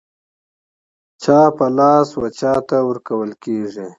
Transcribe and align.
چا 1.23 1.39
په 1.57 1.65
لاس 1.77 2.09
و 2.15 2.23
چاته 2.39 2.77
ورکول 2.89 3.31
کېږي. 3.43 3.87